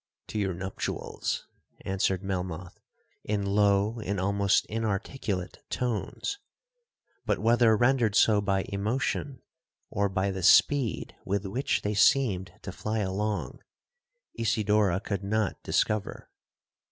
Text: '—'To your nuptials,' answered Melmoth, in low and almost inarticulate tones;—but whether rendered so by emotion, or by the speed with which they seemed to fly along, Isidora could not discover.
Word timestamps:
'—'To 0.29 0.39
your 0.39 0.53
nuptials,' 0.55 1.45
answered 1.85 2.23
Melmoth, 2.23 2.79
in 3.23 3.45
low 3.45 3.99
and 3.99 4.19
almost 4.19 4.65
inarticulate 4.65 5.59
tones;—but 5.69 7.37
whether 7.37 7.77
rendered 7.77 8.15
so 8.15 8.41
by 8.41 8.63
emotion, 8.69 9.43
or 9.91 10.09
by 10.09 10.31
the 10.31 10.41
speed 10.41 11.15
with 11.23 11.45
which 11.45 11.83
they 11.83 11.93
seemed 11.93 12.51
to 12.63 12.71
fly 12.71 12.97
along, 12.97 13.61
Isidora 14.35 14.99
could 15.01 15.23
not 15.23 15.61
discover. 15.61 16.31